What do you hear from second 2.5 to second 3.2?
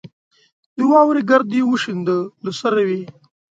سروې